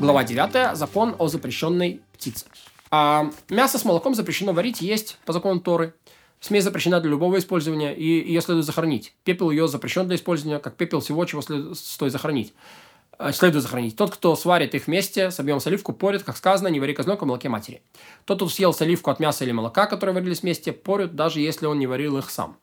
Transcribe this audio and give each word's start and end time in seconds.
Глава 0.00 0.24
9. 0.24 0.78
Закон 0.78 1.14
о 1.18 1.28
запрещенной 1.28 2.00
птице. 2.14 2.46
А, 2.90 3.30
мясо 3.50 3.76
с 3.76 3.84
молоком 3.84 4.14
запрещено 4.14 4.54
варить 4.54 4.80
есть 4.80 5.18
по 5.26 5.34
закону 5.34 5.60
Торы. 5.60 5.92
Смесь 6.40 6.64
запрещена 6.64 7.02
для 7.02 7.10
любого 7.10 7.38
использования, 7.38 7.94
и 7.94 8.26
ее 8.26 8.40
следует 8.40 8.64
захоронить. 8.64 9.12
Пепел 9.24 9.50
ее 9.50 9.68
запрещен 9.68 10.06
для 10.06 10.16
использования, 10.16 10.58
как 10.58 10.76
пепел 10.76 11.00
всего, 11.00 11.22
чего 11.26 11.42
след... 11.42 11.76
стоит 11.76 12.12
захоронить. 12.12 12.54
А, 13.18 13.30
следует 13.32 13.62
захоронить. 13.62 13.94
Тот, 13.94 14.10
кто 14.10 14.34
сварит 14.36 14.74
их 14.74 14.86
вместе, 14.86 15.30
собьем 15.30 15.60
соливку, 15.60 15.92
порит, 15.92 16.22
как 16.22 16.38
сказано, 16.38 16.68
не 16.68 16.80
вари 16.80 16.94
козленка 16.94 17.24
в 17.24 17.26
молоке 17.26 17.50
матери. 17.50 17.82
Тот, 18.24 18.38
кто 18.38 18.48
съел 18.48 18.72
соливку 18.72 19.10
от 19.10 19.20
мяса 19.20 19.44
или 19.44 19.52
молока, 19.52 19.84
которые 19.84 20.14
варились 20.14 20.40
вместе, 20.40 20.72
порют, 20.72 21.14
даже 21.14 21.40
если 21.40 21.66
он 21.66 21.78
не 21.78 21.86
варил 21.86 22.16
их 22.16 22.30
сам. 22.30 22.56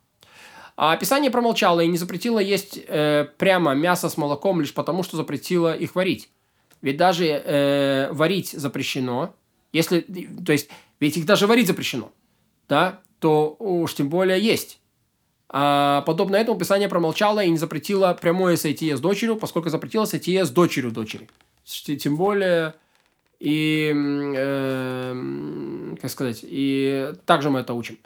А 0.76 0.98
Писание 0.98 1.30
промолчало 1.30 1.82
и 1.82 1.88
не 1.88 2.00
запретило 2.00 2.40
есть 2.40 2.80
э, 2.88 3.28
прямо 3.38 3.76
мясо 3.76 4.10
с 4.10 4.18
молоком 4.18 4.60
лишь 4.60 4.74
потому, 4.74 5.04
что 5.04 5.18
запретило 5.18 5.76
их 5.76 5.94
варить. 5.94 6.32
Ведь 6.82 6.98
даже 6.98 7.26
э, 7.26 8.12
варить 8.12 8.52
запрещено, 8.52 9.36
если, 9.74 10.02
то 10.46 10.52
есть, 10.52 10.70
ведь 11.00 11.18
их 11.18 11.26
даже 11.26 11.48
варить 11.48 11.68
запрещено, 11.68 12.12
да, 12.70 13.02
то 13.20 13.56
уж 13.60 13.94
тем 13.94 14.10
более 14.10 14.40
есть. 14.40 14.80
А 15.50 16.02
подобно 16.02 16.36
этому 16.36 16.60
Писание 16.60 16.90
промолчало 16.90 17.44
и 17.44 17.50
не 17.50 17.58
запретило 17.58 18.18
прямое 18.20 18.58
соитие 18.58 18.98
с 18.98 19.00
дочерью, 19.00 19.38
поскольку 19.38 19.70
запретило 19.70 20.06
соитие 20.06 20.46
с 20.46 20.50
дочерью 20.50 20.92
дочери. 20.92 21.30
Тем 21.64 22.18
более, 22.18 22.76
и, 23.40 23.94
э, 23.96 25.96
как 26.02 26.12
сказать, 26.12 26.40
и 26.44 27.14
также 27.26 27.50
мы 27.50 27.62
это 27.62 27.74
учим. 27.74 27.98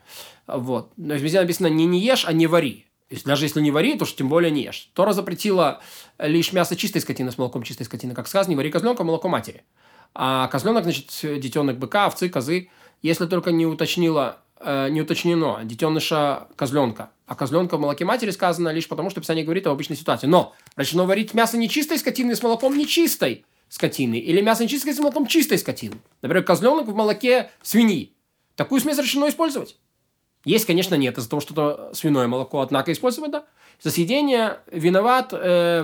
Вот. 0.48 0.94
То 0.96 1.14
есть 1.14 1.24
везде 1.24 1.42
написано 1.42 1.68
не 1.68 1.86
не 1.86 2.00
ешь, 2.00 2.26
а 2.26 2.34
не 2.34 2.48
вари. 2.48 2.86
Есть, 3.12 3.26
даже 3.26 3.44
если 3.44 3.60
не 3.60 3.72
вари, 3.72 3.98
то 3.98 4.06
уж 4.06 4.16
тем 4.16 4.30
более 4.30 4.52
не 4.52 4.64
ешь. 4.64 4.90
Тора 4.94 5.12
запретила 5.12 5.82
лишь 6.18 6.54
мясо 6.54 6.78
чистой 6.78 7.02
скотины 7.02 7.30
с 7.30 7.38
молоком 7.38 7.62
чистой 7.62 7.84
скотины. 7.84 8.16
Как 8.16 8.28
сказано, 8.28 8.52
не 8.52 8.56
вари 8.56 8.72
козленка, 8.72 9.04
молоко 9.04 9.28
матери. 9.28 9.64
А 10.16 10.48
козленок, 10.48 10.84
значит, 10.84 11.10
детенок 11.22 11.78
быка, 11.78 12.08
овцы, 12.08 12.30
козы. 12.30 12.70
Если 13.02 13.26
только 13.26 13.52
не 13.52 13.66
уточнила 13.66 14.38
э, 14.62 14.88
не 14.90 15.02
уточнено 15.02 15.60
детеныша 15.66 16.48
козленка. 16.56 17.12
А 17.26 17.36
козленка 17.36 17.76
в 17.76 17.82
молоке 17.82 18.06
матери 18.06 18.32
сказано 18.32 18.70
лишь 18.70 18.88
потому, 18.88 19.10
что 19.10 19.20
Писание 19.20 19.44
говорит 19.44 19.68
об 19.68 19.74
обычной 19.74 19.98
ситуации. 19.98 20.28
Но 20.28 20.54
разрешено 20.78 21.06
варить 21.06 21.34
мясо 21.34 21.58
нечистой 21.58 22.00
скотины 22.00 22.34
с 22.34 22.42
молоком 22.42 22.78
нечистой 22.78 23.44
скотины. 23.68 24.20
Или 24.20 24.40
мясо 24.40 24.64
нечистой 24.64 24.94
с 24.94 25.00
молоком 25.00 25.28
чистой 25.28 25.58
скотины. 25.58 25.98
Например, 26.22 26.46
козленок 26.46 26.88
в 26.88 26.96
молоке 26.96 27.52
свиньи. 27.62 28.14
Такую 28.56 28.80
смесь 28.80 28.98
разрешено 28.98 29.28
использовать. 29.28 29.76
Есть, 30.44 30.66
конечно, 30.66 30.96
нет, 30.96 31.18
из-за 31.18 31.30
того, 31.30 31.40
что 31.40 31.54
это 31.54 31.94
свиное 31.94 32.28
молоко, 32.28 32.62
однако 32.62 32.92
использовать, 32.92 33.32
да. 33.32 33.46
За 33.80 33.92
съедение 33.92 34.60
виноват, 34.72 35.34
э, 35.34 35.84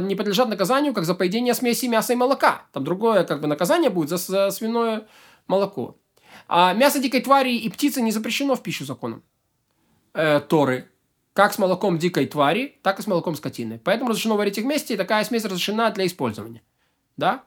не 0.00 0.14
подлежат 0.14 0.48
наказанию, 0.48 0.92
как 0.92 1.04
за 1.04 1.14
поедение 1.14 1.54
смеси 1.54 1.86
мяса 1.86 2.12
и 2.12 2.16
молока. 2.16 2.62
Там 2.72 2.84
другое 2.84 3.24
как 3.24 3.40
бы 3.40 3.46
наказание 3.46 3.90
будет 3.90 4.10
за, 4.10 4.16
за 4.16 4.50
свиное 4.50 5.06
молоко. 5.46 5.96
А 6.48 6.74
мясо 6.74 6.98
дикой 6.98 7.20
твари 7.20 7.54
и 7.54 7.68
птицы 7.68 8.02
не 8.02 8.10
запрещено 8.10 8.56
в 8.56 8.62
пищу 8.62 8.84
законом 8.84 9.22
э, 10.14 10.40
Торы. 10.40 10.90
Как 11.32 11.54
с 11.54 11.58
молоком 11.58 11.98
дикой 11.98 12.26
твари, 12.26 12.78
так 12.82 12.98
и 12.98 13.02
с 13.02 13.06
молоком 13.06 13.36
скотины. 13.36 13.80
Поэтому 13.82 14.10
разрешено 14.10 14.36
варить 14.36 14.58
их 14.58 14.64
вместе, 14.64 14.94
и 14.94 14.96
такая 14.96 15.24
смесь 15.24 15.44
разрешена 15.44 15.90
для 15.90 16.06
использования. 16.06 16.62
Да? 17.16 17.44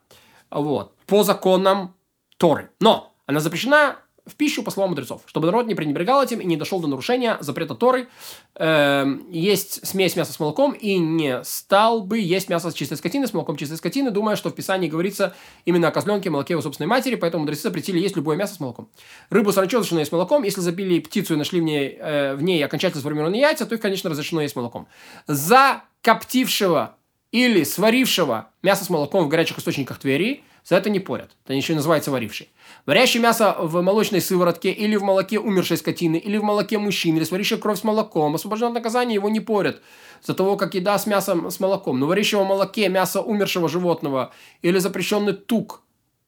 Вот. 0.49 0.95
По 1.05 1.23
законам 1.23 1.95
Торы. 2.37 2.71
Но 2.79 3.13
она 3.25 3.39
запрещена 3.39 3.97
в 4.25 4.35
пищу, 4.35 4.63
по 4.63 4.71
словам 4.71 4.91
мудрецов, 4.91 5.21
чтобы 5.25 5.47
народ 5.47 5.67
не 5.67 5.75
пренебрегал 5.75 6.23
этим 6.23 6.39
и 6.39 6.45
не 6.45 6.55
дошел 6.55 6.79
до 6.79 6.87
нарушения 6.87 7.37
запрета 7.41 7.75
Торы 7.75 8.07
э, 8.55 9.05
есть 9.29 9.85
смесь 9.85 10.15
мяса 10.15 10.31
с 10.31 10.39
молоком 10.39 10.71
и 10.71 10.97
не 10.97 11.43
стал 11.43 12.01
бы 12.01 12.19
есть 12.19 12.49
мясо 12.49 12.71
с 12.71 12.73
чистой 12.73 12.97
скотины, 12.97 13.27
с 13.27 13.33
молоком 13.33 13.57
чистой 13.57 13.75
скотины, 13.75 14.11
думая, 14.11 14.35
что 14.35 14.49
в 14.49 14.55
Писании 14.55 14.87
говорится 14.87 15.35
именно 15.65 15.89
о 15.89 15.91
козленке, 15.91 16.29
молоке 16.29 16.53
его 16.53 16.61
собственной 16.61 16.87
матери, 16.87 17.15
поэтому 17.15 17.41
мудрецы 17.41 17.63
запретили 17.63 17.99
есть 17.99 18.15
любое 18.15 18.37
мясо 18.37 18.55
с 18.55 18.59
молоком. 18.59 18.89
Рыбу 19.29 19.51
саранчу 19.51 19.77
разрешено 19.77 19.99
есть 19.99 20.11
молоком, 20.11 20.43
если 20.43 20.61
забили 20.61 20.99
птицу 20.99 21.33
и 21.33 21.37
нашли 21.37 21.59
в 21.59 21.63
ней, 21.63 21.97
э, 21.99 22.35
в 22.35 22.43
ней 22.43 22.63
окончательно 22.63 23.01
сформированные 23.01 23.41
яйца, 23.41 23.65
то 23.65 23.75
их, 23.75 23.81
конечно, 23.81 24.09
разрешено 24.09 24.41
есть 24.41 24.55
молоком. 24.55 24.87
За 25.27 25.83
коптившего 26.01 26.95
или 27.31 27.63
сварившего 27.63 28.49
мясо 28.61 28.85
с 28.85 28.89
молоком 28.89 29.25
в 29.25 29.27
горячих 29.27 29.57
источниках 29.57 29.97
Твери, 29.97 30.43
за 30.63 30.77
это 30.77 30.89
не 30.89 30.99
порят. 30.99 31.31
Это 31.43 31.53
еще 31.53 31.75
называется 31.75 32.11
варивший. 32.11 32.49
Варящее 32.85 33.21
мясо 33.21 33.55
в 33.59 33.81
молочной 33.81 34.21
сыворотке 34.21 34.71
или 34.71 34.95
в 34.95 35.03
молоке 35.03 35.39
умершей 35.39 35.77
скотины, 35.77 36.15
или 36.17 36.37
в 36.37 36.43
молоке 36.43 36.77
мужчины, 36.77 37.17
или 37.17 37.23
сварящая 37.23 37.59
кровь 37.59 37.79
с 37.79 37.83
молоком, 37.83 38.35
освобожден 38.35 38.67
от 38.67 38.73
наказания, 38.73 39.15
его 39.15 39.29
не 39.29 39.39
порят 39.39 39.81
за 40.21 40.33
того, 40.33 40.55
как 40.55 40.73
еда 40.75 40.97
с 40.97 41.05
мясом 41.05 41.51
с 41.51 41.59
молоком. 41.59 41.99
Но 41.99 42.07
варящего 42.07 42.43
молоке 42.43 42.87
мясо 42.89 43.21
умершего 43.21 43.67
животного 43.67 44.31
или 44.61 44.79
запрещенный 44.79 45.33
тук, 45.33 45.81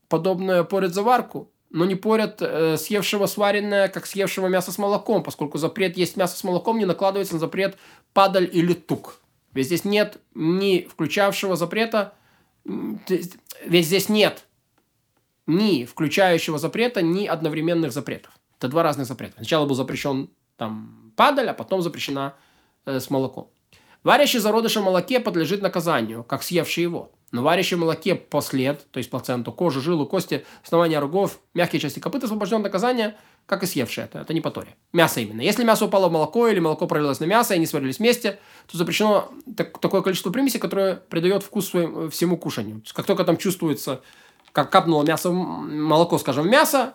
подобное 0.10 0.64
порят 0.64 0.94
за 0.94 1.02
варку, 1.02 1.50
но 1.70 1.86
не 1.86 1.96
порят 1.96 2.42
э, 2.42 2.78
съевшего 2.78 3.26
сваренное, 3.26 3.88
как 3.88 4.06
съевшего 4.06 4.48
мясо 4.48 4.72
с 4.72 4.78
молоком, 4.78 5.24
поскольку 5.24 5.58
запрет 5.58 5.98
есть 5.98 6.16
мясо 6.16 6.38
с 6.38 6.44
молоком 6.44 6.78
не 6.78 6.86
накладывается 6.86 7.34
на 7.34 7.40
запрет 7.40 7.78
падаль 8.14 8.50
или 8.52 8.74
тук. 8.74 9.20
Ведь 9.54 9.68
здесь 9.68 9.86
нет 9.86 10.18
ни 10.34 10.88
включавшего 10.90 11.56
запрета, 11.56 12.14
ведь 12.66 13.86
здесь 13.86 14.10
нет 14.10 14.46
ни 15.48 15.86
включающего 15.86 16.58
запрета, 16.58 17.02
ни 17.02 17.26
одновременных 17.26 17.92
запретов. 17.92 18.34
Это 18.58 18.68
два 18.68 18.84
разных 18.84 19.06
запрета. 19.06 19.34
Сначала 19.38 19.66
был 19.66 19.76
запрещен 19.76 20.30
там 20.58 21.12
падаль, 21.16 21.50
а 21.50 21.54
потом 21.54 21.82
запрещена 21.82 22.34
э, 22.86 23.00
с 23.00 23.10
молоком. 23.10 23.50
Варящий 24.04 24.40
зародыш 24.40 24.76
в 24.76 24.84
молоке 24.84 25.20
подлежит 25.20 25.62
наказанию, 25.62 26.24
как 26.24 26.44
съевший 26.44 26.84
его. 26.84 27.12
Но 27.32 27.44
варящий 27.44 27.76
в 27.76 27.80
молоке 27.80 28.16
послед, 28.16 28.86
то 28.92 29.00
есть 29.00 29.10
плаценту, 29.10 29.52
кожу, 29.52 29.82
жилу, 29.82 30.06
кости, 30.06 30.46
основания 30.64 31.00
рогов, 31.00 31.40
мягкие 31.54 31.80
части 31.80 32.00
копыт 32.00 32.24
освобожден 32.24 32.62
наказание, 32.62 33.16
как 33.46 33.64
и 33.64 33.66
съевший 33.66 34.06
это. 34.06 34.20
Это 34.20 34.34
не 34.34 34.42
по 34.42 34.52
торе. 34.52 34.76
Мясо 34.94 35.20
именно. 35.20 35.42
Если 35.42 35.64
мясо 35.64 35.86
упало 35.86 36.10
в 36.10 36.12
молоко 36.12 36.48
или 36.48 36.60
молоко 36.60 36.88
пролилось 36.88 37.20
на 37.20 37.26
мясо 37.26 37.54
и 37.54 37.58
они 37.58 37.66
сварились 37.66 38.00
вместе, 38.00 38.40
то 38.72 38.78
запрещено 38.78 39.32
так, 39.56 39.80
такое 39.80 40.02
количество 40.02 40.32
примесей, 40.32 40.60
которое 40.60 40.96
придает 40.96 41.44
вкус 41.44 41.70
своим, 41.70 42.10
всему 42.10 42.38
кушанию. 42.38 42.82
Как 42.94 43.06
только 43.06 43.24
там 43.24 43.38
чувствуется 43.38 44.02
как 44.56 44.72
капнуло 44.72 45.04
мясо, 45.04 45.32
молоко, 45.32 46.18
скажем, 46.18 46.50
мясо, 46.50 46.94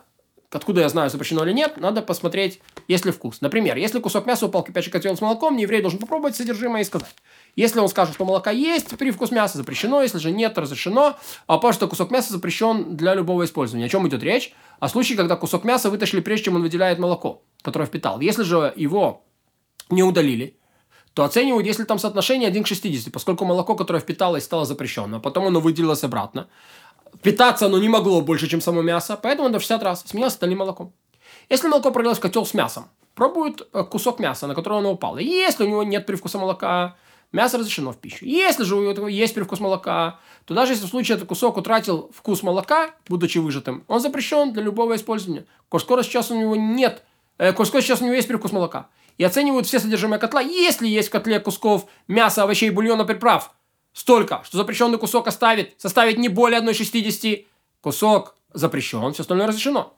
откуда 0.51 0.81
я 0.81 0.89
знаю, 0.89 1.09
запрещено 1.09 1.43
или 1.43 1.53
нет, 1.53 1.77
надо 1.77 2.01
посмотреть, 2.01 2.61
есть 2.87 3.05
ли 3.05 3.11
вкус. 3.11 3.41
Например, 3.41 3.77
если 3.77 3.99
кусок 3.99 4.25
мяса 4.25 4.45
упал 4.45 4.63
в 4.63 4.67
кипящий 4.67 4.91
котел 4.91 5.15
с 5.15 5.21
молоком, 5.21 5.57
еврей 5.57 5.81
должен 5.81 5.99
попробовать 5.99 6.35
содержимое 6.35 6.81
и 6.81 6.85
сказать. 6.85 7.15
Если 7.55 7.79
он 7.79 7.89
скажет, 7.89 8.15
что 8.15 8.25
молока 8.25 8.51
есть, 8.51 8.97
привкус 8.97 9.31
мяса 9.31 9.57
запрещено, 9.57 10.01
если 10.01 10.17
же 10.17 10.31
нет, 10.31 10.57
разрешено, 10.57 11.17
а 11.47 11.55
потому 11.57 11.73
что 11.73 11.87
кусок 11.87 12.11
мяса 12.11 12.31
запрещен 12.31 12.95
для 12.95 13.13
любого 13.13 13.45
использования. 13.45 13.85
О 13.85 13.89
чем 13.89 14.07
идет 14.07 14.23
речь? 14.23 14.53
О 14.79 14.87
случае, 14.87 15.17
когда 15.17 15.35
кусок 15.35 15.63
мяса 15.63 15.89
вытащили 15.89 16.21
прежде, 16.21 16.45
чем 16.45 16.55
он 16.55 16.61
выделяет 16.61 16.99
молоко, 16.99 17.43
которое 17.61 17.85
впитал. 17.85 18.19
Если 18.19 18.43
же 18.43 18.73
его 18.75 19.23
не 19.89 20.03
удалили, 20.03 20.57
то 21.13 21.23
оценивают, 21.25 21.67
если 21.67 21.83
там 21.83 21.99
соотношение 21.99 22.47
1 22.47 22.63
к 22.63 22.67
60, 22.67 23.11
поскольку 23.11 23.43
молоко, 23.43 23.75
которое 23.75 23.99
впиталось, 23.99 24.45
стало 24.45 24.65
запрещено, 24.65 25.17
а 25.17 25.19
потом 25.19 25.45
оно 25.45 25.59
выделилось 25.59 26.03
обратно, 26.03 26.47
питаться 27.21 27.65
оно 27.65 27.79
не 27.79 27.89
могло 27.89 28.21
больше, 28.21 28.47
чем 28.47 28.61
само 28.61 28.81
мясо, 28.81 29.17
поэтому 29.21 29.49
в 29.49 29.61
60 29.61 29.83
раз 29.83 30.03
сменилось 30.05 30.33
остальным 30.33 30.59
молоком. 30.59 30.93
Если 31.49 31.67
молоко 31.67 31.91
пролилось 31.91 32.17
в 32.17 32.21
котел 32.21 32.45
с 32.45 32.53
мясом, 32.53 32.85
пробует 33.15 33.67
э, 33.73 33.83
кусок 33.83 34.19
мяса, 34.19 34.47
на 34.47 34.55
который 34.55 34.79
оно 34.79 34.93
упало. 34.93 35.17
Если 35.17 35.63
у 35.63 35.67
него 35.67 35.83
нет 35.83 36.05
привкуса 36.05 36.37
молока, 36.37 36.95
мясо 37.31 37.57
разрешено 37.57 37.91
в 37.91 37.97
пищу. 37.97 38.25
Если 38.25 38.63
же 38.63 38.75
у 38.75 38.81
него 38.81 39.07
есть 39.07 39.33
привкус 39.33 39.59
молока, 39.59 40.19
то 40.45 40.53
даже 40.53 40.73
если 40.73 40.85
в 40.85 40.89
случае 40.89 41.17
этот 41.17 41.27
кусок 41.27 41.57
утратил 41.57 42.11
вкус 42.15 42.43
молока, 42.43 42.91
будучи 43.07 43.37
выжатым, 43.37 43.83
он 43.87 43.99
запрещен 43.99 44.53
для 44.53 44.63
любого 44.63 44.95
использования. 44.95 45.45
Коль 45.69 45.81
скоро 45.81 46.03
сейчас 46.03 46.31
у 46.31 46.39
него 46.39 46.55
нет, 46.55 47.03
э, 47.37 47.53
коль 47.53 47.65
скоро 47.65 47.81
сейчас 47.81 48.01
у 48.01 48.05
него 48.05 48.15
есть 48.15 48.27
привкус 48.27 48.51
молока. 48.51 48.87
И 49.17 49.23
оценивают 49.23 49.67
все 49.67 49.79
содержимое 49.79 50.19
котла, 50.19 50.41
если 50.41 50.87
есть 50.87 51.09
в 51.09 51.11
котле 51.11 51.39
кусков 51.39 51.85
мяса, 52.07 52.43
овощей, 52.43 52.69
бульона, 52.69 53.05
приправ– 53.05 53.53
Столько, 53.93 54.41
что 54.45 54.57
запрещенный 54.57 54.97
кусок 54.97 55.27
оставит, 55.27 55.73
составит 55.77 56.17
не 56.17 56.29
более 56.29 56.61
1,60. 56.61 57.45
Кусок 57.81 58.35
запрещен, 58.53 59.13
все 59.13 59.23
остальное 59.23 59.47
разрешено. 59.47 59.93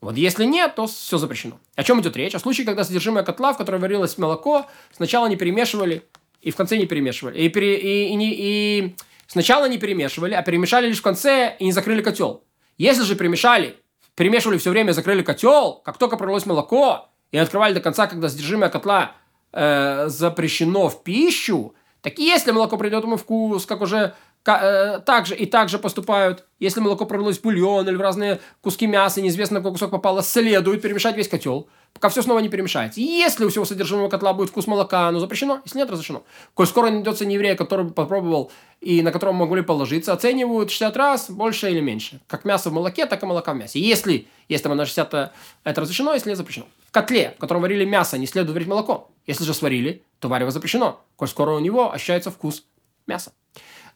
Вот 0.00 0.16
если 0.16 0.44
нет, 0.44 0.74
то 0.74 0.86
все 0.86 1.18
запрещено. 1.18 1.58
О 1.74 1.82
чем 1.82 2.00
идет 2.00 2.16
речь? 2.16 2.34
О 2.34 2.38
случае, 2.38 2.66
когда 2.66 2.84
содержимое 2.84 3.22
котла, 3.22 3.52
в 3.52 3.58
которое 3.58 3.78
варилось 3.78 4.18
молоко, 4.18 4.66
сначала 4.92 5.26
не 5.26 5.36
перемешивали 5.36 6.02
и 6.40 6.50
в 6.50 6.56
конце 6.56 6.76
не 6.76 6.86
перемешивали. 6.86 7.38
И, 7.38 7.48
пере, 7.48 7.76
и, 7.76 8.14
и, 8.14 8.18
и 8.18 8.96
сначала 9.26 9.68
не 9.68 9.78
перемешивали, 9.78 10.34
а 10.34 10.42
перемешали 10.42 10.88
лишь 10.88 10.98
в 10.98 11.02
конце 11.02 11.56
и 11.58 11.64
не 11.64 11.72
закрыли 11.72 12.02
котел. 12.02 12.44
Если 12.78 13.02
же 13.02 13.16
перемешали, 13.16 13.76
перемешивали 14.14 14.58
все 14.58 14.70
время, 14.70 14.92
закрыли 14.92 15.22
котел, 15.22 15.80
как 15.84 15.98
только 15.98 16.16
пролилось 16.16 16.46
молоко, 16.46 17.08
и 17.32 17.38
открывали 17.38 17.74
до 17.74 17.80
конца, 17.80 18.06
когда 18.06 18.28
содержимое 18.28 18.68
котла 18.68 19.12
э, 19.52 20.04
запрещено 20.08 20.88
в 20.88 21.02
пищу, 21.02 21.74
так 22.06 22.18
если 22.18 22.52
молоко 22.52 22.76
придет 22.76 23.02
ему 23.02 23.16
вкус, 23.16 23.66
как 23.66 23.80
уже 23.80 24.14
Э, 24.46 25.00
также 25.04 25.34
и 25.34 25.44
также 25.44 25.78
поступают, 25.78 26.44
если 26.60 26.80
молоко 26.80 27.04
провелось 27.04 27.38
в 27.38 27.42
бульон 27.42 27.88
или 27.88 27.96
в 27.96 28.00
разные 28.00 28.40
куски 28.60 28.86
мяса, 28.86 29.20
неизвестно, 29.20 29.58
какой 29.58 29.72
кусок 29.72 29.90
попало, 29.90 30.22
следует 30.22 30.82
перемешать 30.82 31.16
весь 31.16 31.28
котел, 31.28 31.68
пока 31.92 32.08
все 32.08 32.22
снова 32.22 32.38
не 32.38 32.48
перемешается. 32.48 33.00
Если 33.00 33.44
у 33.44 33.48
всего 33.48 33.64
содержимого 33.64 34.08
котла 34.08 34.34
будет 34.34 34.50
вкус 34.50 34.68
молока, 34.68 35.08
оно 35.08 35.18
запрещено, 35.18 35.60
если 35.64 35.78
нет, 35.78 35.90
разрешено. 35.90 36.22
Коль 36.54 36.66
скоро 36.68 36.90
найдется 36.90 37.26
нееврей, 37.26 37.56
который 37.56 37.90
попробовал 37.90 38.52
и 38.80 39.02
на 39.02 39.10
котором 39.10 39.34
могли 39.34 39.62
положиться, 39.62 40.12
оценивают 40.12 40.70
60 40.70 40.96
раз 40.96 41.30
больше 41.30 41.70
или 41.70 41.80
меньше. 41.80 42.20
Как 42.28 42.44
мясо 42.44 42.70
в 42.70 42.72
молоке, 42.72 43.06
так 43.06 43.22
и 43.22 43.26
молока 43.26 43.52
в 43.52 43.56
мясе. 43.56 43.80
Если, 43.80 44.28
если 44.48 44.64
там 44.64 44.76
на 44.76 44.86
60 44.86 45.32
это 45.64 45.80
разрешено, 45.80 46.14
если 46.14 46.28
нет, 46.28 46.38
запрещено. 46.38 46.66
Котле, 46.96 47.34
в 47.36 47.40
котором 47.40 47.60
варили 47.60 47.84
мясо, 47.84 48.16
не 48.16 48.26
следует 48.26 48.54
варить 48.54 48.68
молоко. 48.68 49.10
Если 49.26 49.44
же 49.44 49.52
сварили, 49.52 50.02
то 50.18 50.30
варево 50.30 50.50
запрещено, 50.50 51.04
коль 51.16 51.28
скоро 51.28 51.50
у 51.50 51.58
него 51.58 51.92
ощущается 51.92 52.30
вкус 52.30 52.64
мяса. 53.06 53.34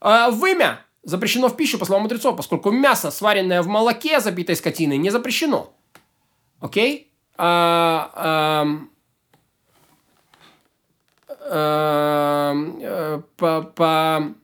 А, 0.02 0.30
вымя 0.30 0.84
запрещено 1.02 1.48
в 1.48 1.56
пищу, 1.56 1.78
по 1.78 1.86
словам 1.86 2.02
мудрецов, 2.02 2.36
поскольку 2.36 2.70
мясо, 2.70 3.10
сваренное 3.10 3.62
в 3.62 3.68
молоке 3.68 4.20
забитой 4.20 4.54
скотины, 4.54 4.98
не 4.98 5.08
запрещено. 5.08 5.72
Окей? 6.60 7.10
А, 7.38 8.76
а, 11.32 13.22
по, 13.38 13.62
по, 13.62 14.34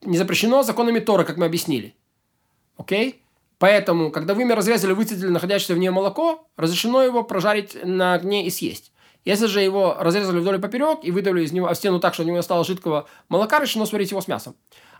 не 0.00 0.18
запрещено 0.18 0.64
законами 0.64 0.98
Тора, 0.98 1.22
как 1.22 1.36
мы 1.36 1.46
объяснили. 1.46 1.94
Окей? 2.76 3.21
Поэтому, 3.62 4.10
когда 4.10 4.34
вымя 4.34 4.56
разрезали, 4.56 4.92
выцедили 4.92 5.28
находящееся 5.28 5.74
в 5.74 5.78
ней 5.78 5.90
молоко, 5.90 6.48
разрешено 6.56 7.00
его 7.00 7.22
прожарить 7.22 7.78
на 7.84 8.14
огне 8.14 8.44
и 8.44 8.50
съесть. 8.50 8.90
Если 9.24 9.46
же 9.46 9.60
его 9.60 9.96
разрезали 10.00 10.40
вдоль 10.40 10.56
и 10.56 10.58
поперек 10.58 10.98
и 11.04 11.12
выдавили 11.12 11.44
из 11.44 11.52
него 11.52 11.68
в 11.68 11.74
стену 11.76 12.00
так, 12.00 12.12
что 12.12 12.24
у 12.24 12.26
него 12.26 12.42
стало 12.42 12.64
жидкого 12.64 13.06
молока, 13.28 13.60
решено 13.60 13.86
сварить 13.86 14.10
его 14.10 14.20
с 14.20 14.26
мясом. 14.26 14.56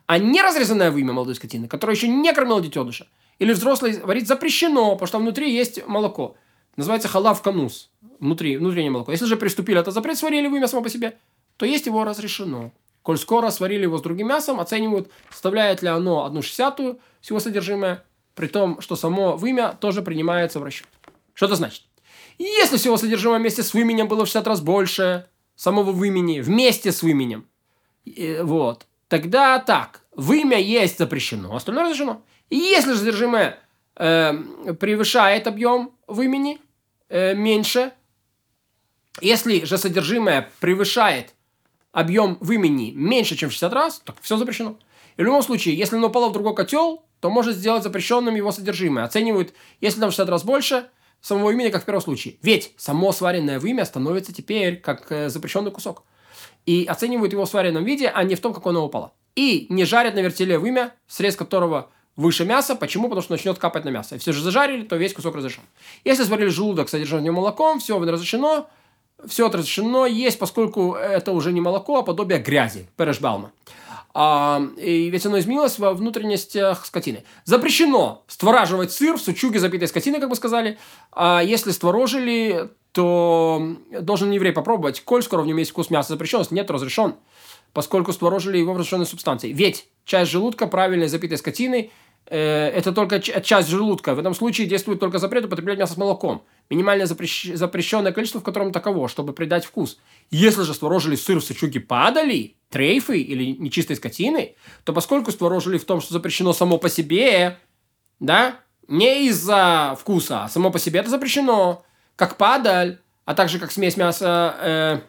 А 0.07 0.19
не 0.19 0.41
разрезанное 0.41 0.93
вымя 0.93 1.13
молодой 1.13 1.35
скотины, 1.35 1.67
которая 1.67 1.97
еще 1.97 2.07
не 2.07 2.33
кормила 2.33 2.61
детеныша, 2.61 3.09
или 3.41 3.53
взрослый 3.53 4.01
варить 4.01 4.29
запрещено, 4.29 4.93
потому 4.93 5.09
что 5.09 5.19
внутри 5.19 5.53
есть 5.53 5.85
молоко. 5.89 6.37
Называется 6.77 7.09
халав 7.09 7.43
канус. 7.43 7.91
Внутри, 8.21 8.59
внутреннее 8.59 8.93
молоко. 8.93 9.11
Если 9.11 9.27
же 9.27 9.37
приступили 9.37 9.81
это 9.81 9.91
запрет, 9.91 10.19
сварили 10.19 10.47
вымя 10.47 10.69
само 10.69 10.85
по 10.85 10.89
себе, 10.89 11.19
то 11.57 11.67
есть 11.67 11.87
его 11.87 12.05
разрешено. 12.05 12.71
Коль 13.03 13.19
скоро 13.19 13.51
сварили 13.51 13.83
его 13.83 13.99
с 13.99 14.03
другим 14.03 14.29
мясом, 14.29 14.61
оценивают, 14.61 15.11
составляет 15.31 15.83
ли 15.83 15.89
оно 15.89 16.25
одну 16.25 16.43
шестьдесятую 16.43 17.01
всего 17.21 17.41
содержимое, 17.41 18.05
при 18.35 18.47
том, 18.47 18.81
что 18.81 18.97
само 18.97 19.37
вымя 19.37 19.77
тоже 19.81 20.03
принимается 20.03 20.61
в 20.61 20.65
расчет. 20.65 20.87
Что 21.35 21.47
это 21.47 21.57
значит? 21.57 21.83
Если 22.39 22.77
всего 22.77 22.97
содержимое 22.97 23.39
вместе 23.39 23.63
с 23.63 23.75
выменем 23.75 24.09
было 24.09 24.25
в 24.25 24.29
60 24.29 24.47
раз 24.47 24.61
больше 24.61 25.27
самого 25.55 25.93
вымени, 25.93 26.41
вместе 26.41 26.93
с 26.93 27.03
выменем, 27.03 27.47
вот, 28.41 28.87
тогда 29.09 29.59
так, 29.59 30.03
вымя 30.15 30.59
есть 30.59 30.99
запрещено, 30.99 31.55
остальное 31.55 31.85
разрешено. 31.85 32.23
И 32.51 32.57
если 32.57 32.93
же 32.93 32.99
содержимое 32.99 33.59
э, 33.97 34.33
превышает 34.79 35.47
объем 35.47 35.93
вымени 36.07 36.61
э, 37.09 37.35
меньше, 37.35 37.93
если 39.21 39.65
же 39.65 39.79
содержимое 39.79 40.51
превышает 40.61 41.35
объем 41.93 42.39
вымени 42.41 42.93
меньше, 42.93 43.37
чем 43.37 43.51
в 43.51 43.53
60 43.53 43.73
раз, 43.73 44.01
то 44.05 44.15
все 44.21 44.37
запрещено. 44.37 44.79
И 45.17 45.23
в 45.23 45.25
любом 45.25 45.43
случае, 45.43 45.77
если 45.77 45.97
оно 45.97 46.09
упало 46.09 46.31
в 46.31 46.33
другой 46.33 46.55
котел, 46.55 47.05
то 47.23 47.31
может 47.31 47.57
сделать 47.57 47.83
запрещенным 47.83 48.35
его 48.35 48.53
содержимое. 48.53 49.05
Оценивают, 49.05 49.55
если 49.81 50.01
там 50.01 50.11
в 50.11 50.13
60 50.13 50.29
раз 50.29 50.45
больше– 50.45 50.89
самого 51.23 51.53
имени, 51.53 51.71
как 51.71 51.83
в 51.83 51.87
первом 51.87 52.03
случае. 52.03 52.35
Ведь 52.43 52.75
само 52.77 53.13
сваренное 53.13 53.59
вымя 53.59 53.85
становится 53.87 54.35
теперь 54.35 54.77
как 54.77 55.11
э, 55.11 55.31
запрещенный 55.31 55.71
кусок. 55.71 56.03
И 56.67 56.85
оценивают 56.85 57.33
его 57.33 57.47
в 57.47 57.49
сваренном 57.49 57.85
виде, 57.85 58.09
а 58.09 58.23
не 58.25 58.35
в 58.35 58.41
том, 58.41 58.53
как 58.53 58.67
оно 58.67 58.85
упало. 58.85 59.13
И 59.35 59.67
не 59.71 59.85
жарят 59.85 60.15
на 60.15 60.19
вертеле 60.19 60.59
вымя, 60.59 60.93
срез 61.07 61.37
которого 61.37 61.91
выше 62.17 62.45
мяса. 62.45 62.75
Почему? 62.75 63.05
Потому 63.05 63.23
что 63.23 63.33
начнет 63.33 63.59
капать 63.59 63.85
на 63.85 63.89
мясо. 63.89 64.17
И 64.17 64.19
все 64.19 64.33
же 64.33 64.43
зажарили, 64.43 64.83
то 64.83 64.97
весь 64.97 65.15
кусок 65.15 65.37
разрешен. 65.37 65.63
Если 66.05 66.25
сварили 66.25 66.49
желудок, 66.49 66.89
содержанным 66.89 67.35
молоком, 67.35 67.79
все 67.79 67.99
разрешено. 67.99 68.69
Все 69.27 69.49
разрешено 69.49 70.07
есть, 70.07 70.41
поскольку 70.41 70.95
это 70.95 71.31
уже 71.31 71.53
не 71.53 71.61
молоко, 71.61 71.99
а 71.99 72.03
подобие 72.03 72.41
грязи. 72.41 72.89
Перешбалма. 72.97 73.53
А, 74.15 74.63
и 74.77 75.09
ведь 75.11 75.25
оно 75.27 75.39
изменилось 75.39 75.79
во 75.79 75.95
внутренностях 75.95 76.85
скотины. 76.85 77.25
Запрещено 77.45 78.25
створаживать 78.27 78.93
сыр 78.93 79.17
в 79.17 79.23
сучуге 79.23 79.59
забитой 79.59 79.89
скотины, 79.89 80.21
как 80.21 80.29
бы 80.29 80.37
сказали. 80.37 80.79
А 81.13 81.43
если 81.43 81.71
створожили, 81.71 82.71
то 82.93 83.77
должен 84.01 84.31
еврей 84.31 84.53
попробовать. 84.53 85.03
Коль 85.05 85.23
скоро 85.23 85.43
в 85.43 85.47
нем 85.47 85.57
есть 85.57 85.71
вкус 85.71 85.91
мяса 85.91 86.13
запрещен, 86.13 86.41
если 86.41 86.55
нет, 86.55 86.71
разрешен. 86.71 87.15
Поскольку 87.73 88.13
створожили 88.13 88.59
его 88.59 88.75
в 88.75 88.77
разрешенной 88.77 89.07
субстанции. 89.07 89.53
Ведь 89.53 89.89
часть 90.05 90.31
желудка 90.31 90.67
правильной 90.67 91.09
забитой 91.09 91.39
скотины 91.39 91.91
Э, 92.27 92.69
это 92.69 92.93
только 92.93 93.21
часть 93.21 93.69
желудка. 93.69 94.15
В 94.15 94.19
этом 94.19 94.35
случае 94.35 94.67
действует 94.67 95.01
только 95.01 95.19
запрет 95.19 95.45
употреблять 95.45 95.79
мясо 95.79 95.95
с 95.95 95.97
молоком. 95.97 96.45
Минимальное 96.73 97.05
запрещ... 97.05 97.53
запрещенное 97.53 98.13
количество, 98.13 98.41
в 98.41 98.45
котором 98.45 98.73
таково, 98.73 99.07
чтобы 99.07 99.35
придать 99.35 99.67
вкус. 99.67 99.99
Если 100.31 100.63
же 100.63 100.73
створожили 100.73 101.17
сыр 101.17 101.39
в 101.39 101.45
сычуге 101.45 101.81
падали, 101.81 102.57
трейфы 102.71 103.21
или 103.21 103.53
нечистой 103.53 103.97
скотины, 103.97 104.57
то 104.85 104.95
поскольку 104.95 105.33
створожили 105.33 105.77
в 105.77 105.85
том, 105.85 106.01
что 106.01 106.15
запрещено 106.15 106.55
само 106.55 106.79
по 106.79 106.89
себе, 106.89 107.59
да, 108.21 108.57
не 108.89 109.27
из-за 109.27 109.99
вкуса, 110.01 110.45
а 110.45 110.49
само 110.49 110.71
по 110.71 110.79
себе 110.79 111.01
это 111.01 111.11
запрещено, 111.11 111.85
как 112.17 112.39
падаль, 112.39 113.01
а 113.27 113.35
также 113.35 113.59
как 113.59 113.71
смесь 113.71 113.99
мяса, 113.99 114.57
э, 114.59 115.01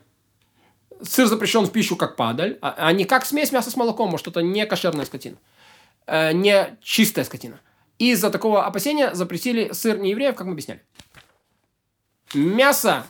сыр 1.02 1.28
запрещен 1.28 1.66
в 1.66 1.72
пищу 1.72 1.96
как 1.96 2.18
падаль, 2.18 2.58
а, 2.62 2.76
а 2.78 2.92
не 2.92 3.06
как 3.06 3.26
смесь 3.26 3.54
мяса 3.54 3.72
с 3.72 3.78
молоком, 3.78 4.10
может 4.10 4.28
это 4.28 4.42
не 4.42 4.66
кошерная 4.66 5.06
скотина 5.06 5.38
э, 6.08 6.34
не 6.34 6.78
чистая 6.82 7.24
скотина. 7.24 7.62
Из-за 8.00 8.30
такого 8.30 8.66
опасения 8.66 9.14
запретили 9.14 9.72
сыр 9.72 9.98
неевреев, 9.98 10.36
как 10.36 10.48
мы 10.48 10.54
объясняли. 10.54 10.82
Мясо 12.34 13.06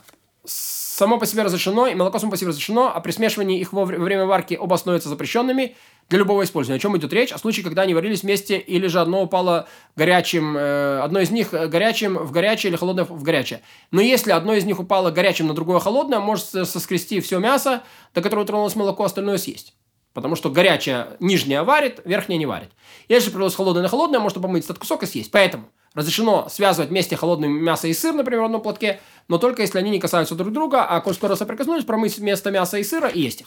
само 0.46 1.18
по 1.18 1.26
себе 1.26 1.42
разрешено, 1.42 1.86
и 1.86 1.94
молоко 1.94 2.18
само 2.18 2.30
по 2.30 2.36
себе 2.36 2.48
разрешено, 2.48 2.92
а 2.94 3.00
при 3.00 3.10
смешивании 3.10 3.58
их 3.58 3.72
во 3.72 3.84
время 3.84 4.26
варки 4.26 4.54
оба 4.54 4.76
становятся 4.76 5.08
запрещенными 5.08 5.76
для 6.08 6.18
любого 6.18 6.44
использования. 6.44 6.78
О 6.78 6.80
чем 6.80 6.96
идет 6.96 7.12
речь? 7.12 7.32
О 7.32 7.38
случае, 7.38 7.64
когда 7.64 7.82
они 7.82 7.94
варились 7.94 8.22
вместе, 8.22 8.58
или 8.58 8.86
же 8.86 9.00
одно 9.00 9.22
упало 9.22 9.66
горячим, 9.96 10.56
э, 10.56 11.00
одно 11.00 11.20
из 11.20 11.30
них 11.30 11.50
горячим 11.50 12.18
в 12.18 12.30
горячее 12.30 12.70
или 12.70 12.76
холодное 12.76 13.04
в 13.04 13.22
горячее. 13.22 13.62
Но 13.90 14.00
если 14.00 14.30
одно 14.30 14.54
из 14.54 14.64
них 14.64 14.78
упало 14.78 15.10
горячим 15.10 15.46
на 15.46 15.54
другое 15.54 15.80
холодное, 15.80 16.20
может 16.20 16.44
соскрести 16.44 17.20
все 17.20 17.38
мясо, 17.38 17.82
до 18.14 18.20
которого 18.20 18.46
тронулось 18.46 18.76
молоко, 18.76 19.04
остальное 19.04 19.38
съесть. 19.38 19.74
Потому 20.12 20.36
что 20.36 20.50
горячая 20.50 21.16
нижняя 21.18 21.64
варит, 21.64 22.00
верхняя 22.04 22.38
не 22.38 22.46
варит. 22.46 22.70
Если 23.08 23.30
привелось 23.30 23.54
холодное 23.54 23.82
на 23.82 23.88
холодное, 23.88 24.20
можно 24.20 24.40
помыть 24.40 24.64
этот 24.64 24.78
кусок 24.78 25.02
и 25.02 25.06
съесть. 25.06 25.32
Поэтому 25.32 25.64
разрешено 25.94 26.48
связывать 26.48 26.90
вместе 26.90 27.16
холодное 27.16 27.48
мясо 27.48 27.88
и 27.88 27.94
сыр, 27.94 28.14
например, 28.14 28.42
в 28.42 28.44
одном 28.46 28.62
платке, 28.62 29.00
но 29.28 29.38
только 29.38 29.62
если 29.62 29.78
они 29.78 29.90
не 29.90 30.00
касаются 30.00 30.34
друг 30.34 30.52
друга, 30.52 30.84
а 30.84 31.00
коль 31.00 31.14
скоро 31.14 31.36
соприкоснулись, 31.36 31.84
промыть 31.84 32.18
вместо 32.18 32.50
мяса 32.50 32.78
и 32.78 32.84
сыра 32.84 33.08
и 33.08 33.20
есть 33.20 33.42
их. 33.42 33.46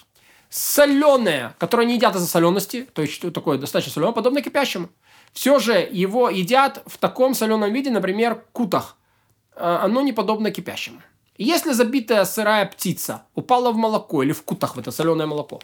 Соленое, 0.49 1.55
которое 1.59 1.85
не 1.85 1.95
едят 1.95 2.15
из-за 2.15 2.27
солености, 2.27 2.87
то 2.93 3.01
есть 3.01 3.21
такое 3.33 3.57
достаточно 3.57 3.93
соленое, 3.93 4.13
подобно 4.13 4.41
кипящему. 4.41 4.89
Все 5.33 5.59
же 5.59 5.87
его 5.91 6.29
едят 6.29 6.81
в 6.85 6.97
таком 6.97 7.35
соленом 7.35 7.71
виде, 7.73 7.89
например, 7.89 8.43
кутах. 8.53 8.95
А, 9.55 9.83
оно 9.83 10.01
не 10.01 10.13
подобно 10.13 10.49
кипящему. 10.51 11.01
Если 11.37 11.73
забитая 11.73 12.25
сырая 12.25 12.65
птица 12.65 13.23
упала 13.35 13.71
в 13.71 13.77
молоко 13.77 14.23
или 14.23 14.31
в 14.31 14.41
кутах 14.43 14.75
в 14.75 14.79
это 14.79 14.91
соленое 14.91 15.27
молоко, 15.27 15.61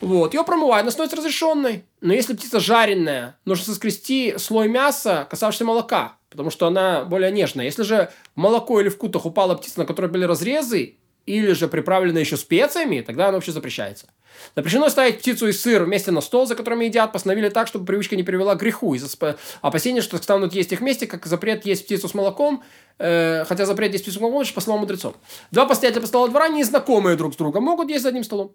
вот, 0.00 0.34
ее 0.34 0.44
промывают, 0.44 0.82
она 0.82 0.90
становится 0.90 1.16
разрешенной. 1.16 1.84
Но 2.00 2.12
если 2.12 2.34
птица 2.34 2.60
жареная, 2.60 3.38
нужно 3.44 3.64
соскрести 3.64 4.34
слой 4.38 4.68
мяса, 4.68 5.26
касавшийся 5.30 5.64
молока, 5.64 6.16
потому 6.30 6.50
что 6.50 6.66
она 6.66 7.04
более 7.04 7.30
нежная. 7.30 7.64
Если 7.64 7.82
же 7.82 8.10
в 8.34 8.40
молоко 8.40 8.80
или 8.80 8.88
в 8.88 8.98
кутах 8.98 9.26
упала 9.26 9.54
птица, 9.54 9.80
на 9.80 9.86
которой 9.86 10.10
были 10.10 10.24
разрезы, 10.24 10.96
или 11.26 11.52
же 11.52 11.66
приправлена 11.66 12.18
еще 12.18 12.36
специями, 12.36 13.00
тогда 13.00 13.24
она 13.28 13.38
вообще 13.38 13.52
запрещается. 13.52 14.06
Запрещено 14.54 14.88
ставить 14.88 15.18
птицу 15.18 15.48
и 15.48 15.52
сыр 15.52 15.84
вместе 15.84 16.12
на 16.12 16.20
стол, 16.20 16.46
за 16.46 16.54
которыми 16.54 16.84
едят, 16.84 17.12
постановили 17.12 17.48
так, 17.48 17.66
чтобы 17.66 17.84
привычка 17.84 18.16
не 18.16 18.22
привела 18.22 18.54
к 18.54 18.60
греху, 18.60 18.94
из-за 18.94 19.36
опасения, 19.60 20.02
что 20.02 20.18
станут 20.18 20.54
есть 20.54 20.72
их 20.72 20.80
вместе, 20.80 21.06
как 21.06 21.26
запрет 21.26 21.66
есть 21.66 21.84
птицу 21.84 22.08
с 22.08 22.14
молоком, 22.14 22.62
э, 22.98 23.44
хотя 23.44 23.66
запрет 23.66 23.92
есть 23.92 24.04
птицу 24.04 24.18
с 24.18 24.20
молоком, 24.20 24.46
по 24.54 24.60
словам 24.60 24.82
мудрецов. 24.82 25.16
Два 25.50 25.66
постоятеля 25.66 26.02
по 26.02 26.06
столу 26.06 26.28
двора, 26.28 26.48
незнакомые 26.48 27.16
друг 27.16 27.34
с 27.34 27.36
другом, 27.36 27.64
могут 27.64 27.88
есть 27.88 28.02
за 28.02 28.10
одним 28.10 28.22
столом. 28.24 28.54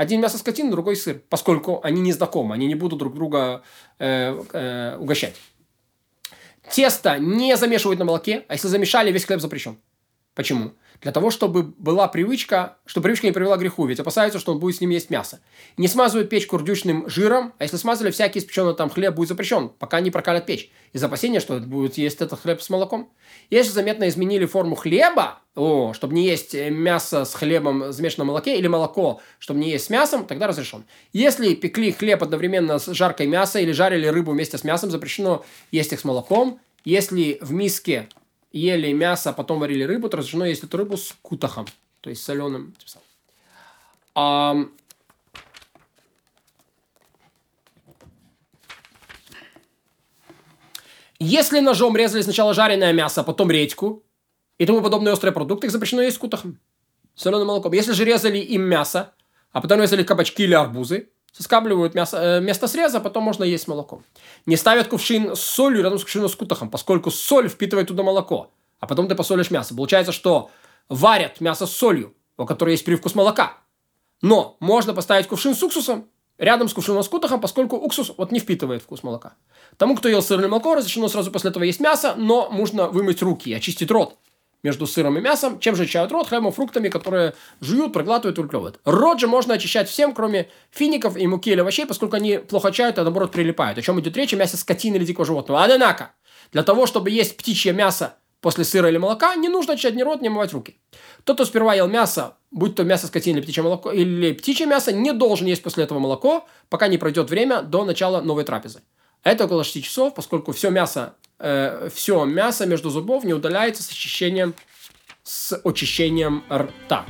Один 0.00 0.22
мясо 0.22 0.38
скотины, 0.38 0.70
другой 0.70 0.96
сыр, 0.96 1.20
поскольку 1.28 1.80
они 1.82 2.00
не 2.00 2.12
знакомы, 2.12 2.54
они 2.54 2.66
не 2.66 2.74
будут 2.74 3.00
друг 3.00 3.12
друга 3.12 3.62
э, 3.98 4.34
э, 4.50 4.96
угощать. 4.96 5.36
Тесто 6.70 7.18
не 7.18 7.54
замешивают 7.58 7.98
на 7.98 8.06
молоке, 8.06 8.46
а 8.48 8.54
если 8.54 8.68
замешали, 8.68 9.12
весь 9.12 9.26
хлеб 9.26 9.40
запрещен. 9.40 9.76
Почему? 10.40 10.72
Для 11.02 11.12
того, 11.12 11.30
чтобы 11.30 11.62
была 11.62 12.08
привычка, 12.08 12.78
чтобы 12.86 13.02
привычка 13.02 13.26
не 13.26 13.32
привела 13.34 13.58
к 13.58 13.60
греху, 13.60 13.84
ведь 13.84 14.00
опасаются, 14.00 14.38
что 14.38 14.52
он 14.52 14.58
будет 14.58 14.76
с 14.76 14.80
ним 14.80 14.88
есть 14.88 15.10
мясо. 15.10 15.40
Не 15.76 15.86
смазывают 15.86 16.30
печь 16.30 16.46
курдючным 16.46 17.10
жиром, 17.10 17.52
а 17.58 17.64
если 17.64 17.76
смазали, 17.76 18.10
всякий 18.10 18.38
испеченный 18.38 18.74
там 18.74 18.88
хлеб 18.88 19.14
будет 19.14 19.28
запрещен, 19.28 19.68
пока 19.68 20.00
не 20.00 20.10
прокалят 20.10 20.46
печь. 20.46 20.70
Из 20.94 21.04
опасения, 21.04 21.40
что 21.40 21.60
будет 21.60 21.98
есть 21.98 22.22
этот 22.22 22.40
хлеб 22.40 22.62
с 22.62 22.70
молоком. 22.70 23.12
Если 23.50 23.70
заметно 23.70 24.08
изменили 24.08 24.46
форму 24.46 24.76
хлеба, 24.76 25.40
о, 25.56 25.92
чтобы 25.92 26.14
не 26.14 26.24
есть 26.24 26.54
мясо 26.54 27.26
с 27.26 27.34
хлебом 27.34 27.92
замешанном 27.92 28.28
молоке, 28.28 28.56
или 28.56 28.66
молоко, 28.66 29.20
чтобы 29.40 29.60
не 29.60 29.68
есть 29.70 29.84
с 29.84 29.90
мясом, 29.90 30.24
тогда 30.24 30.46
разрешен. 30.46 30.86
Если 31.12 31.54
пекли 31.54 31.92
хлеб 31.92 32.22
одновременно 32.22 32.78
с 32.78 32.90
жаркой 32.94 33.26
мяса 33.26 33.60
или 33.60 33.72
жарили 33.72 34.06
рыбу 34.06 34.32
вместе 34.32 34.56
с 34.56 34.64
мясом, 34.64 34.90
запрещено 34.90 35.44
есть 35.70 35.92
их 35.92 36.00
с 36.00 36.04
молоком. 36.04 36.60
Если 36.82 37.36
в 37.42 37.52
миске 37.52 38.08
ели 38.52 38.92
мясо, 38.92 39.30
а 39.30 39.32
потом 39.32 39.60
варили 39.60 39.84
рыбу, 39.84 40.08
разрешено 40.08 40.44
есть 40.44 40.64
эту 40.64 40.76
рыбу 40.78 40.96
с 40.96 41.14
кутахом, 41.22 41.66
то 42.00 42.10
есть 42.10 42.22
соленым. 42.22 42.74
А, 44.14 44.56
если 51.18 51.60
ножом 51.60 51.96
резали 51.96 52.22
сначала 52.22 52.54
жареное 52.54 52.92
мясо, 52.92 53.20
а 53.20 53.24
потом 53.24 53.50
редьку 53.50 54.02
и 54.58 54.66
тому 54.66 54.82
подобные 54.82 55.12
острые 55.12 55.32
продукты, 55.32 55.66
их 55.66 55.72
запрещено 55.72 56.02
есть 56.02 56.16
с 56.16 56.18
кутахом, 56.18 56.58
соленым 57.14 57.48
молоком. 57.48 57.72
Если 57.72 57.92
же 57.92 58.04
резали 58.04 58.38
им 58.38 58.62
мясо, 58.62 59.14
а 59.52 59.60
потом 59.60 59.80
резали 59.80 60.02
кабачки 60.02 60.42
или 60.42 60.54
арбузы, 60.54 61.10
соскабливают 61.32 61.94
мясо, 61.94 62.18
э, 62.18 62.40
место 62.40 62.68
среза, 62.68 62.98
а 62.98 63.00
потом 63.00 63.24
можно 63.24 63.44
есть 63.44 63.68
молоко. 63.68 64.02
Не 64.46 64.56
ставят 64.56 64.88
кувшин 64.88 65.34
с 65.36 65.40
солью 65.40 65.82
рядом 65.82 65.98
с 65.98 66.02
кувшином 66.02 66.28
с 66.28 66.34
кутахом, 66.34 66.70
поскольку 66.70 67.10
соль 67.10 67.48
впитывает 67.48 67.88
туда 67.88 68.02
молоко, 68.02 68.50
а 68.78 68.86
потом 68.86 69.08
ты 69.08 69.14
посолишь 69.14 69.50
мясо. 69.50 69.74
Получается, 69.74 70.12
что 70.12 70.50
варят 70.88 71.40
мясо 71.40 71.66
с 71.66 71.70
солью, 71.70 72.14
у 72.36 72.46
которой 72.46 72.72
есть 72.72 72.84
привкус 72.84 73.14
молока. 73.14 73.58
Но 74.22 74.56
можно 74.60 74.92
поставить 74.92 75.28
кувшин 75.28 75.54
с 75.54 75.62
уксусом 75.62 76.06
рядом 76.38 76.68
с 76.68 76.74
кувшином 76.74 77.02
с 77.02 77.08
кутахом, 77.08 77.40
поскольку 77.40 77.76
уксус 77.76 78.12
вот 78.16 78.32
не 78.32 78.40
впитывает 78.40 78.82
вкус 78.82 79.02
молока. 79.02 79.34
Тому, 79.76 79.96
кто 79.96 80.08
ел 80.08 80.22
сыр 80.22 80.40
или 80.40 80.46
молоко, 80.46 80.74
разрешено 80.74 81.08
сразу 81.08 81.30
после 81.30 81.50
этого 81.50 81.64
есть 81.64 81.80
мясо, 81.80 82.14
но 82.16 82.50
нужно 82.50 82.88
вымыть 82.88 83.22
руки 83.22 83.50
и 83.50 83.54
очистить 83.54 83.90
рот 83.90 84.16
между 84.62 84.86
сыром 84.86 85.18
и 85.18 85.20
мясом, 85.20 85.58
чем 85.60 85.76
же 85.76 85.84
очищают 85.84 86.12
рот 86.12 86.28
хлебом, 86.28 86.52
фруктами, 86.52 86.88
которые 86.88 87.34
жуют, 87.60 87.92
проглатывают 87.92 88.38
и 88.38 88.42
выплевывают. 88.42 88.80
Рот 88.84 89.20
же 89.20 89.26
можно 89.26 89.54
очищать 89.54 89.88
всем, 89.88 90.14
кроме 90.14 90.48
фиников 90.70 91.16
и 91.16 91.26
муки 91.26 91.50
или 91.50 91.60
овощей, 91.60 91.86
поскольку 91.86 92.16
они 92.16 92.38
плохо 92.38 92.68
очищают, 92.68 92.98
а 92.98 93.02
наоборот 93.02 93.32
прилипают. 93.32 93.78
О 93.78 93.82
чем 93.82 94.00
идет 94.00 94.16
речь? 94.16 94.32
О 94.34 94.36
мясе 94.36 94.56
скотины 94.56 94.96
или 94.96 95.04
дикого 95.04 95.24
животного. 95.24 95.64
Однако, 95.64 96.12
для 96.52 96.62
того, 96.62 96.86
чтобы 96.86 97.10
есть 97.10 97.36
птичье 97.36 97.72
мясо 97.72 98.14
после 98.40 98.64
сыра 98.64 98.88
или 98.88 98.98
молока, 98.98 99.34
не 99.34 99.48
нужно 99.48 99.74
очищать 99.74 99.94
ни 99.94 100.02
рот, 100.02 100.22
ни 100.22 100.28
мывать 100.28 100.52
руки. 100.52 100.80
Тот, 101.24 101.36
кто 101.36 101.44
сперва 101.44 101.74
ел 101.74 101.88
мясо, 101.88 102.36
будь 102.50 102.74
то 102.74 102.84
мясо 102.84 103.06
скотины 103.06 103.36
или 103.36 103.42
птичье, 103.42 103.62
молоко, 103.62 103.92
или 103.92 104.32
птичье 104.32 104.66
мясо, 104.66 104.92
не 104.92 105.12
должен 105.12 105.46
есть 105.46 105.62
после 105.62 105.84
этого 105.84 105.98
молоко, 105.98 106.46
пока 106.68 106.88
не 106.88 106.98
пройдет 106.98 107.30
время 107.30 107.62
до 107.62 107.84
начала 107.84 108.20
новой 108.20 108.44
трапезы. 108.44 108.80
Это 109.22 109.44
около 109.44 109.64
6 109.64 109.84
часов, 109.84 110.14
поскольку 110.14 110.52
все 110.52 110.70
мясо, 110.70 111.14
э, 111.40 111.88
все 111.92 112.24
мясо 112.24 112.66
между 112.66 112.90
зубов 112.90 113.24
не 113.24 113.34
удаляется 113.34 113.82
с 113.82 113.90
очищением 113.90 114.54
с 115.22 115.60
очищением 115.64 116.44
рта. 116.50 117.04